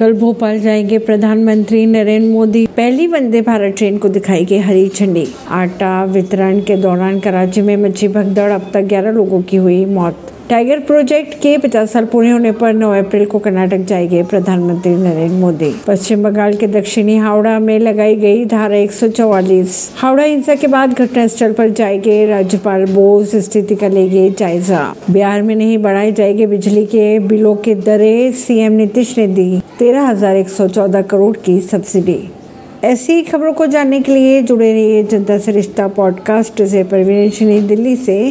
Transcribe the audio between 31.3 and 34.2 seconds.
की सब्सिडी। ऐसी खबरों को जानने के